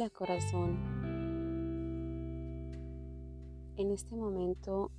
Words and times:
Hola 0.00 0.08
corazón. 0.08 0.78
En 3.76 3.90
este 3.90 4.16
momento 4.16 4.90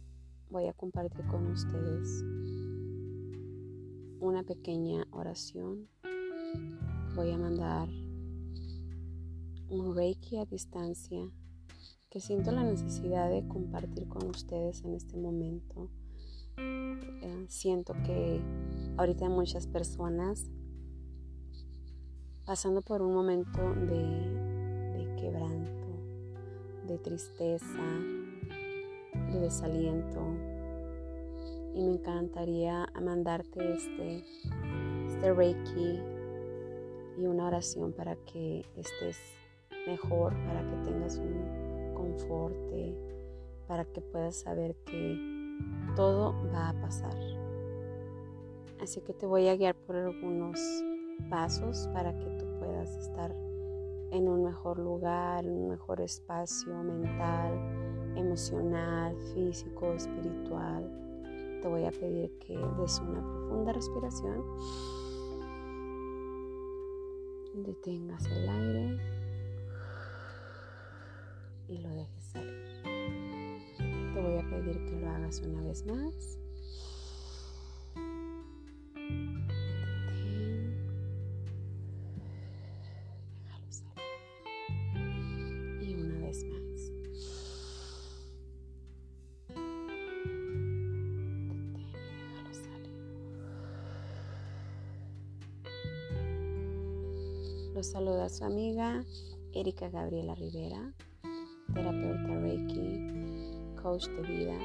voy 0.51 0.67
a 0.67 0.73
compartir 0.73 1.25
con 1.25 1.47
ustedes 1.47 2.23
una 4.19 4.43
pequeña 4.43 5.07
oración. 5.09 5.87
Voy 7.15 7.31
a 7.31 7.37
mandar 7.39 7.89
un 9.69 9.95
reiki 9.95 10.37
a 10.37 10.45
distancia 10.45 11.27
que 12.11 12.19
siento 12.19 12.51
la 12.51 12.63
necesidad 12.63 13.27
de 13.27 13.47
compartir 13.47 14.07
con 14.07 14.29
ustedes 14.29 14.83
en 14.83 14.93
este 14.93 15.17
momento. 15.17 15.89
Eh, 16.57 17.45
siento 17.47 17.93
que 18.05 18.39
ahorita 18.97 19.27
muchas 19.29 19.65
personas 19.65 20.51
pasando 22.45 22.83
por 22.83 23.01
un 23.01 23.15
momento 23.15 23.73
de 23.73 24.40
quebranto, 25.21 25.87
de 26.87 26.97
tristeza, 26.97 27.83
de 29.31 29.39
desaliento. 29.39 30.19
Y 31.73 31.83
me 31.83 31.93
encantaría 31.93 32.91
mandarte 33.01 33.73
este, 33.73 34.25
este 35.07 35.33
Reiki 35.33 36.01
y 37.17 37.25
una 37.25 37.47
oración 37.47 37.93
para 37.93 38.15
que 38.15 38.65
estés 38.75 39.17
mejor, 39.87 40.33
para 40.45 40.67
que 40.67 40.75
tengas 40.89 41.17
un 41.17 41.93
conforte, 41.93 42.95
para 43.67 43.85
que 43.85 44.01
puedas 44.01 44.35
saber 44.35 44.75
que 44.85 45.17
todo 45.95 46.35
va 46.53 46.69
a 46.69 46.81
pasar. 46.81 47.15
Así 48.81 48.99
que 49.01 49.13
te 49.13 49.25
voy 49.25 49.47
a 49.47 49.55
guiar 49.55 49.75
por 49.75 49.95
algunos 49.95 50.59
pasos 51.29 51.87
para 51.93 52.17
que 52.17 52.25
tú 52.31 52.45
puedas 52.59 52.89
estar 52.97 53.33
en 54.11 54.27
un 54.27 54.43
mejor 54.43 54.77
lugar, 54.77 55.45
un 55.45 55.69
mejor 55.69 56.01
espacio 56.01 56.73
mental, 56.83 57.53
emocional, 58.15 59.15
físico, 59.33 59.93
espiritual. 59.93 60.89
Te 61.61 61.67
voy 61.67 61.85
a 61.85 61.91
pedir 61.91 62.37
que 62.39 62.57
des 62.57 62.99
una 62.99 63.21
profunda 63.21 63.71
respiración. 63.71 64.43
Detengas 67.53 68.25
el 68.25 68.49
aire 68.49 68.97
y 71.67 71.77
lo 71.77 71.89
dejes 71.89 72.23
salir. 72.25 72.81
Te 74.13 74.21
voy 74.21 74.39
a 74.39 74.49
pedir 74.49 74.85
que 74.85 74.99
lo 74.99 75.09
hagas 75.09 75.41
una 75.41 75.61
vez 75.61 75.85
más. 75.85 76.40
Los 97.73 97.87
saluda 97.87 98.27
su 98.27 98.43
amiga 98.43 99.05
Erika 99.53 99.89
Gabriela 99.89 100.35
Rivera, 100.35 100.93
terapeuta 101.73 102.39
Reiki, 102.41 102.99
coach 103.81 104.07
de 104.07 104.21
vida, 104.23 104.57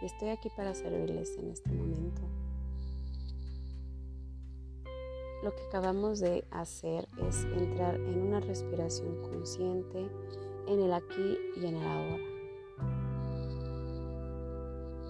y 0.00 0.06
estoy 0.06 0.30
aquí 0.30 0.48
para 0.56 0.74
servirles 0.74 1.36
en 1.36 1.50
este 1.50 1.70
momento. 1.70 2.22
Lo 5.44 5.54
que 5.54 5.62
acabamos 5.68 6.18
de 6.20 6.46
hacer 6.50 7.06
es 7.28 7.44
entrar 7.44 7.96
en 7.96 8.22
una 8.22 8.40
respiración 8.40 9.20
consciente 9.20 10.08
en 10.66 10.80
el 10.80 10.94
aquí 10.94 11.36
y 11.56 11.66
en 11.66 11.76
el 11.76 11.86
ahora. 11.86 12.18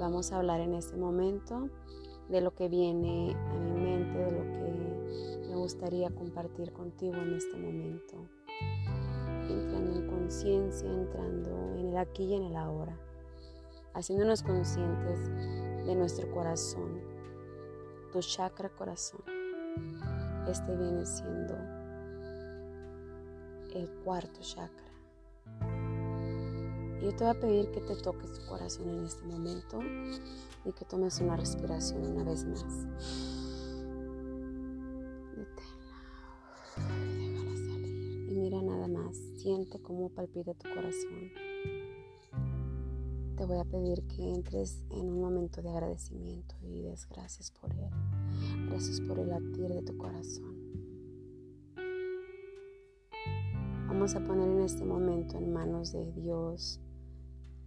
Vamos 0.01 0.33
a 0.33 0.39
hablar 0.39 0.61
en 0.61 0.75
este 0.75 0.97
momento 0.97 1.71
de 2.29 2.41
lo 2.41 2.57
que 2.57 2.69
viene 2.69 3.37
a 3.37 3.55
mi 3.55 3.71
mente, 3.71 4.19
de 4.19 4.33
lo 4.33 4.43
que 4.53 5.38
gustaría 5.59 6.11
compartir 6.11 6.73
contigo 6.73 7.17
en 7.17 7.35
este 7.35 7.57
momento. 7.57 8.17
Entrando 9.49 9.97
en 9.97 10.07
conciencia, 10.07 10.91
entrando 10.91 11.75
en 11.77 11.89
el 11.89 11.97
aquí 11.97 12.25
y 12.25 12.35
en 12.35 12.45
el 12.45 12.57
ahora, 12.57 12.99
haciéndonos 13.95 14.43
conscientes 14.43 15.29
de 15.87 15.95
nuestro 15.95 16.31
corazón, 16.31 17.01
tu 18.13 18.21
chakra 18.21 18.69
corazón. 18.69 19.23
Este 20.49 20.77
viene 20.77 21.05
siendo 21.05 21.55
el 23.75 23.89
cuarto 24.05 24.41
chakra. 24.41 24.89
Y 27.01 27.05
yo 27.05 27.15
te 27.15 27.25
voy 27.25 27.37
a 27.37 27.41
pedir 27.41 27.71
que 27.71 27.81
te 27.81 27.97
toques 27.97 28.33
tu 28.33 28.47
corazón 28.47 28.89
en 28.89 29.05
este 29.05 29.25
momento 29.25 29.81
y 30.65 30.73
que 30.73 30.85
tomes 30.85 31.21
una 31.21 31.37
respiración 31.37 32.05
una 32.05 32.25
vez 32.25 32.45
más. 32.45 33.38
Siente 39.39 39.81
cómo 39.81 40.09
palpita 40.09 40.53
tu 40.53 40.69
corazón. 40.69 41.31
Te 43.37 43.47
voy 43.47 43.59
a 43.59 43.65
pedir 43.65 44.03
que 44.09 44.35
entres 44.35 44.85
en 44.91 45.09
un 45.09 45.21
momento 45.21 45.63
de 45.63 45.71
agradecimiento 45.71 46.57
y 46.61 46.83
des 46.83 47.07
gracias 47.07 47.53
por 47.53 47.73
él. 47.73 47.89
Gracias 48.69 49.01
por 49.01 49.17
el 49.21 49.29
latir 49.29 49.69
de 49.69 49.83
tu 49.83 49.97
corazón. 49.97 50.57
Vamos 53.87 54.17
a 54.17 54.25
poner 54.25 54.49
en 54.49 54.63
este 54.63 54.85
momento 54.85 55.39
en 55.39 55.53
manos 55.53 55.93
de 55.93 56.11
Dios 56.15 56.81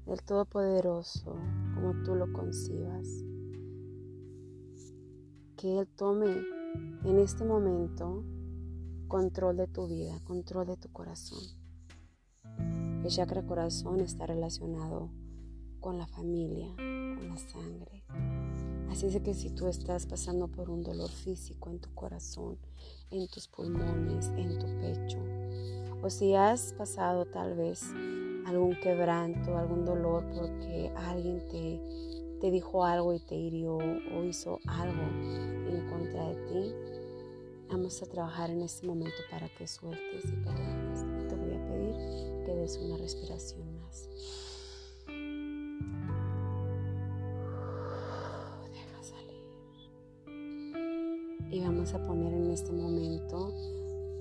del 0.05 0.21
Todopoderoso, 0.23 1.37
como 1.73 2.03
tú 2.03 2.15
lo 2.15 2.33
concibas. 2.33 3.07
Que 5.55 5.79
Él 5.79 5.87
tome 5.95 6.35
en 7.05 7.17
este 7.17 7.45
momento 7.45 8.25
control 9.07 9.55
de 9.55 9.67
tu 9.67 9.87
vida, 9.87 10.19
control 10.25 10.67
de 10.67 10.75
tu 10.75 10.91
corazón. 10.91 11.60
El 13.03 13.09
chakra 13.09 13.41
corazón 13.41 13.99
está 13.99 14.27
relacionado 14.27 15.09
con 15.79 15.97
la 15.97 16.05
familia, 16.05 16.67
con 16.77 17.27
la 17.29 17.37
sangre. 17.37 18.03
Así 18.91 19.07
es 19.07 19.19
que 19.21 19.33
si 19.33 19.49
tú 19.49 19.67
estás 19.67 20.05
pasando 20.05 20.47
por 20.47 20.69
un 20.69 20.83
dolor 20.83 21.09
físico 21.09 21.71
en 21.71 21.79
tu 21.79 21.91
corazón, 21.95 22.59
en 23.09 23.27
tus 23.27 23.47
pulmones, 23.47 24.27
en 24.37 24.59
tu 24.59 24.67
pecho, 24.79 25.17
o 26.03 26.09
si 26.11 26.35
has 26.35 26.73
pasado 26.73 27.25
tal 27.25 27.55
vez 27.55 27.83
algún 28.45 28.79
quebranto, 28.79 29.57
algún 29.57 29.83
dolor 29.83 30.23
porque 30.35 30.91
alguien 30.95 31.47
te, 31.47 31.81
te 32.39 32.51
dijo 32.51 32.85
algo 32.85 33.13
y 33.13 33.19
te 33.19 33.33
hirió 33.35 33.77
o 33.77 34.23
hizo 34.23 34.59
algo 34.67 35.01
en 35.01 35.89
contra 35.89 36.29
de 36.29 36.35
ti, 36.45 36.75
vamos 37.71 37.99
a 38.03 38.05
trabajar 38.05 38.51
en 38.51 38.61
este 38.61 38.85
momento 38.85 39.17
para 39.31 39.49
que 39.49 39.65
sueltes 39.65 40.25
y 40.25 40.35
perdones. 40.43 41.27
te 41.27 41.35
voy 41.35 41.55
a 41.55 41.67
pedir 41.67 42.30
des 42.61 42.77
una 42.77 42.95
respiración 42.97 43.75
más. 43.81 44.07
Deja 48.71 49.03
salir. 49.03 49.43
Y 51.51 51.59
vamos 51.61 51.93
a 51.93 52.05
poner 52.05 52.33
en 52.33 52.51
este 52.51 52.71
momento 52.71 53.51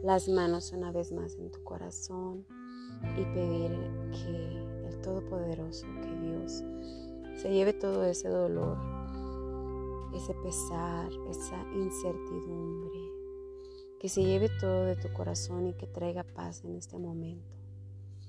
las 0.03 0.29
manos 0.29 0.73
una 0.73 0.91
vez 0.91 1.13
más 1.13 1.37
en 1.37 1.51
tu 1.51 1.63
corazón 1.63 2.47
y 3.19 3.25
pedir 3.35 3.71
que 4.13 4.89
el 4.89 5.01
Todopoderoso, 5.03 5.87
que 6.03 6.11
Dios, 6.27 6.65
se 7.37 7.53
lleve 7.53 7.75
todo 7.75 8.05
ese 8.05 8.29
dolor, 8.29 8.79
ese 10.15 10.33
pesar, 10.35 11.11
esa 11.29 11.63
incertidumbre, 11.75 13.01
que 13.99 14.09
se 14.09 14.23
lleve 14.23 14.49
todo 14.61 14.87
de 14.87 14.97
tu 14.97 15.13
corazón 15.13 15.67
y 15.67 15.75
que 15.75 15.87
traiga 15.87 16.25
paz 16.25 16.65
en 16.65 16.77
este 16.77 16.99
momento. 16.99 17.60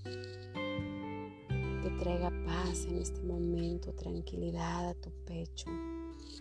Que 0.04 1.90
traiga 2.00 2.32
paz 2.46 2.86
en 2.86 2.98
este 2.98 3.22
momento, 3.22 3.94
tranquilidad 3.94 4.90
a 4.90 4.94
tu 4.94 5.12
pecho. 5.26 5.70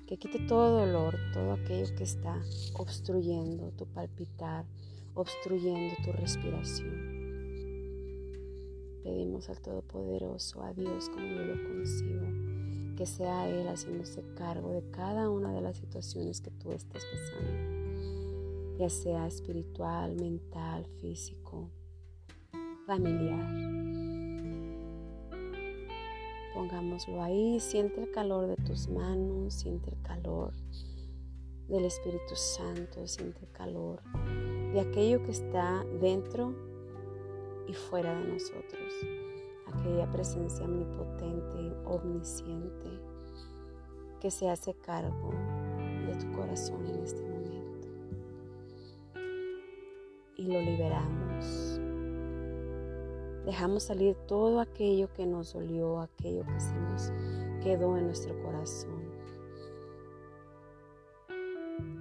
Que 0.06 0.18
quite 0.18 0.38
todo 0.46 0.80
dolor, 0.80 1.16
todo 1.32 1.52
aquello 1.52 1.94
que 1.96 2.04
está 2.04 2.40
obstruyendo 2.74 3.70
tu 3.72 3.86
palpitar, 3.86 4.66
obstruyendo 5.14 5.94
tu 6.04 6.12
respiración. 6.12 7.20
Pedimos 9.02 9.48
al 9.48 9.60
Todopoderoso, 9.60 10.62
a 10.62 10.74
Dios 10.74 11.08
como 11.08 11.26
yo 11.26 11.44
lo 11.44 11.62
concibo, 11.68 12.26
que 12.96 13.06
sea 13.06 13.48
Él 13.48 13.66
haciéndose 13.68 14.22
cargo 14.34 14.72
de 14.72 14.82
cada 14.90 15.30
una 15.30 15.54
de 15.54 15.62
las 15.62 15.78
situaciones 15.78 16.42
que 16.42 16.50
tú 16.50 16.72
estás 16.72 17.02
pasando, 17.06 18.78
ya 18.78 18.90
sea 18.90 19.26
espiritual, 19.26 20.16
mental, 20.16 20.86
físico, 21.00 21.70
familiar. 22.86 23.70
Pongámoslo 26.54 27.22
ahí, 27.22 27.60
siente 27.60 28.02
el 28.02 28.10
calor 28.10 28.46
de 28.46 28.56
tus 28.56 28.88
manos, 28.88 29.54
siente 29.54 29.90
el 29.90 30.02
calor 30.02 30.52
del 31.68 31.84
Espíritu 31.84 32.34
Santo, 32.34 33.06
siente 33.06 33.40
el 33.40 33.52
calor 33.52 34.02
de 34.72 34.80
aquello 34.80 35.22
que 35.22 35.30
está 35.30 35.84
dentro 36.00 36.54
y 37.68 37.72
fuera 37.72 38.18
de 38.18 38.32
nosotros. 38.32 38.92
Aquella 39.72 40.10
presencia 40.10 40.64
omnipotente, 40.64 41.72
omnisciente, 41.84 42.90
que 44.20 44.30
se 44.30 44.50
hace 44.50 44.74
cargo 44.74 45.30
de 46.06 46.14
tu 46.16 46.32
corazón 46.32 46.84
en 46.86 47.04
este 47.04 47.22
momento. 47.22 47.88
Y 50.36 50.46
lo 50.46 50.60
liberamos. 50.60 51.69
Dejamos 53.44 53.84
salir 53.84 54.16
todo 54.26 54.60
aquello 54.60 55.12
que 55.14 55.26
nos 55.26 55.54
dolió, 55.54 56.00
aquello 56.00 56.44
que 56.44 56.60
se 56.60 56.74
nos 56.74 57.12
quedó 57.62 57.96
en 57.96 58.06
nuestro 58.06 58.40
corazón. 58.42 59.10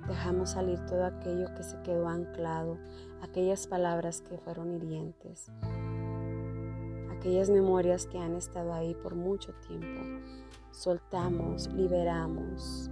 Dejamos 0.07 0.51
salir 0.51 0.83
todo 0.85 1.05
aquello 1.05 1.53
que 1.55 1.63
se 1.63 1.81
quedó 1.83 2.07
anclado, 2.07 2.77
aquellas 3.21 3.67
palabras 3.67 4.21
que 4.21 4.37
fueron 4.37 4.73
hirientes, 4.73 5.51
aquellas 7.11 7.49
memorias 7.49 8.07
que 8.07 8.17
han 8.17 8.35
estado 8.35 8.73
ahí 8.73 8.95
por 8.95 9.15
mucho 9.15 9.53
tiempo. 9.67 10.01
Soltamos, 10.71 11.71
liberamos, 11.73 12.89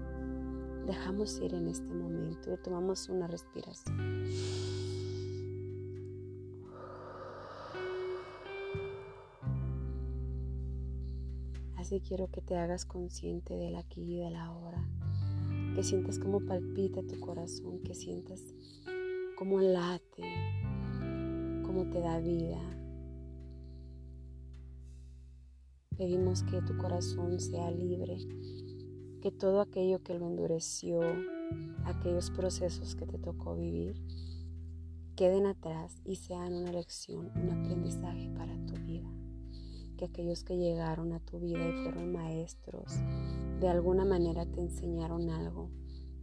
dejamos 0.85 1.39
ir 1.39 1.53
en 1.53 1.67
este 1.67 1.93
momento 1.93 2.53
y 2.53 2.57
tomamos 2.57 3.09
una 3.09 3.27
respiración. 3.27 4.25
Quiero 11.89 12.27
que 12.27 12.41
te 12.41 12.57
hagas 12.57 12.85
consciente 12.85 13.55
del 13.55 13.77
aquí 13.77 14.01
y 14.01 14.17
del 14.17 14.35
ahora, 14.35 14.85
que 15.73 15.83
sientas 15.83 16.19
cómo 16.19 16.41
palpita 16.41 17.01
tu 17.01 17.17
corazón, 17.21 17.79
que 17.79 17.95
sientas 17.95 18.43
cómo 19.37 19.61
late, 19.61 20.23
cómo 21.65 21.89
te 21.89 22.01
da 22.01 22.19
vida. 22.19 22.59
Pedimos 25.97 26.43
que 26.43 26.61
tu 26.61 26.77
corazón 26.77 27.39
sea 27.39 27.71
libre, 27.71 28.17
que 29.21 29.31
todo 29.31 29.61
aquello 29.61 30.03
que 30.03 30.19
lo 30.19 30.27
endureció, 30.27 30.99
aquellos 31.85 32.31
procesos 32.31 32.95
que 32.95 33.05
te 33.05 33.17
tocó 33.17 33.55
vivir, 33.55 33.95
queden 35.15 35.45
atrás 35.45 35.95
y 36.03 36.17
sean 36.17 36.53
una 36.53 36.73
lección, 36.73 37.31
un 37.33 37.49
aprendizaje 37.49 38.29
para 38.35 38.56
que 39.97 40.05
aquellos 40.05 40.43
que 40.43 40.55
llegaron 40.57 41.11
a 41.11 41.19
tu 41.19 41.39
vida 41.39 41.67
y 41.67 41.83
fueron 41.83 42.11
maestros, 42.13 42.93
de 43.59 43.67
alguna 43.67 44.05
manera 44.05 44.45
te 44.45 44.61
enseñaron 44.61 45.29
algo, 45.29 45.69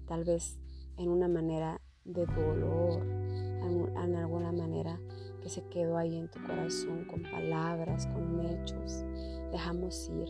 tal 0.06 0.24
vez 0.24 0.58
en 0.96 1.08
una 1.08 1.28
manera 1.28 1.80
de 2.04 2.26
dolor, 2.26 3.02
en, 3.04 4.14
alguna 4.16 4.52
manera 4.52 5.00
que 5.42 5.48
se 5.48 5.66
quedó 5.68 5.96
ahí 5.96 6.16
en 6.16 6.30
tu 6.30 6.40
corazón 6.42 7.04
con 7.04 7.22
palabras, 7.22 8.06
con 8.06 8.40
hechos. 8.46 9.04
Dejamos 9.50 10.08
ir, 10.10 10.28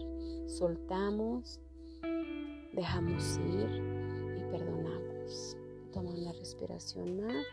soltamos, 0.48 1.60
dejamos 2.72 3.38
ir 3.38 4.38
y 4.38 4.50
perdonamos. 4.50 5.56
Toma 5.92 6.10
una 6.10 6.32
respiración 6.32 7.20
más. 7.20 7.44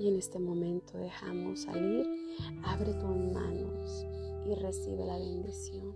Y 0.00 0.08
en 0.08 0.16
este 0.16 0.38
momento 0.38 0.96
dejamos 0.96 1.60
salir, 1.60 2.06
abre 2.64 2.94
tus 2.94 3.16
manos 3.34 4.06
y 4.46 4.54
recibe 4.54 5.04
la 5.04 5.18
bendición. 5.18 5.94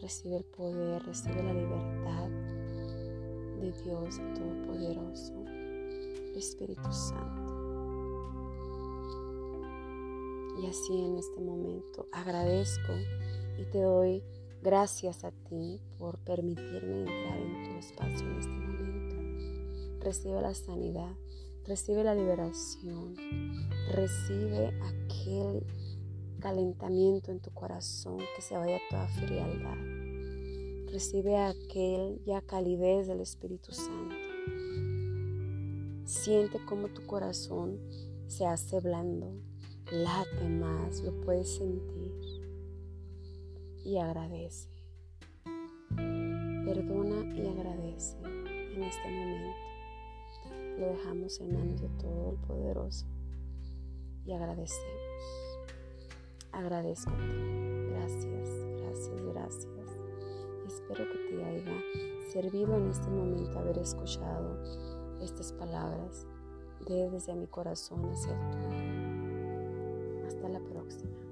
Recibe 0.00 0.36
el 0.36 0.44
poder, 0.44 1.02
recibe 1.02 1.42
la 1.42 1.52
libertad 1.52 2.28
de 3.60 3.72
Dios 3.82 4.20
Todopoderoso, 4.36 5.32
Espíritu 6.36 6.92
Santo. 6.92 7.52
Y 10.62 10.66
así 10.66 11.04
en 11.04 11.18
este 11.18 11.40
momento 11.40 12.06
agradezco 12.12 12.92
y 13.58 13.64
te 13.64 13.80
doy 13.80 14.22
gracias 14.62 15.24
a 15.24 15.32
ti 15.32 15.80
por 15.98 16.18
permitirme 16.18 17.00
entrar 17.00 17.40
en 17.40 17.64
tu 17.64 17.78
espacio 17.80 18.30
en 18.30 18.38
este 18.38 18.52
momento. 18.52 20.04
Recibe 20.04 20.40
la 20.40 20.54
sanidad, 20.54 21.16
Recibe 21.64 22.02
la 22.02 22.14
liberación. 22.14 23.14
Recibe 23.92 24.72
aquel 24.82 25.64
calentamiento 26.40 27.30
en 27.30 27.38
tu 27.38 27.52
corazón, 27.52 28.18
que 28.34 28.42
se 28.42 28.56
vaya 28.56 28.80
toda 28.90 29.06
frialdad. 29.06 29.76
Recibe 30.90 31.36
aquel 31.36 32.20
ya 32.24 32.40
calidez 32.42 33.06
del 33.06 33.20
Espíritu 33.20 33.72
Santo. 33.72 34.14
Siente 36.04 36.58
cómo 36.66 36.88
tu 36.88 37.06
corazón 37.06 37.78
se 38.26 38.44
hace 38.44 38.80
blando, 38.80 39.32
late 39.92 40.48
más, 40.48 41.00
lo 41.00 41.12
puedes 41.20 41.48
sentir 41.48 42.12
y 43.84 43.98
agradece. 43.98 44.68
Perdona 46.64 47.34
y 47.36 47.46
agradece 47.46 48.16
en 48.22 48.82
este 48.82 49.08
momento 49.08 49.71
lo 50.78 50.86
dejamos 50.86 51.40
en 51.40 51.54
manos 51.54 51.80
de 51.80 51.88
todo 52.00 52.30
el 52.30 52.36
poderoso 52.46 53.06
y 54.24 54.32
agradecemos. 54.32 55.02
Agradezco 56.52 57.12
Gracias, 58.02 58.48
gracias, 58.80 59.24
gracias. 59.26 59.98
Espero 60.66 61.04
que 61.10 61.18
te 61.28 61.44
haya 61.44 61.82
servido 62.32 62.76
en 62.76 62.90
este 62.90 63.08
momento 63.08 63.58
haber 63.58 63.78
escuchado 63.78 64.58
estas 65.20 65.52
palabras 65.52 66.26
desde 66.86 67.34
mi 67.34 67.46
corazón 67.46 68.10
hacia 68.10 68.32
el 68.32 68.50
tuyo. 68.50 70.26
Hasta 70.26 70.48
la 70.48 70.60
próxima. 70.60 71.31